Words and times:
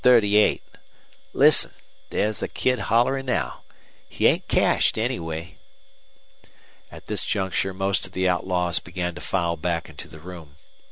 Listen! 1.31 1.73
There's 2.09 2.39
the 2.39 2.47
Kid 2.47 2.79
hollerin' 2.89 3.27
now. 3.27 3.61
He 4.09 4.25
ain't 4.25 4.47
cashed, 4.47 4.97
anyway." 4.97 5.59
At 6.91 7.05
this 7.05 7.23
juncture 7.23 7.71
most 7.71 8.07
of 8.07 8.13
the 8.13 8.27
outlaws 8.27 8.79
began 8.79 9.13
to 9.13 9.21
file 9.21 9.57
back 9.57 9.89
into 9.89 10.07
the 10.07 10.17
room. 10.19 10.55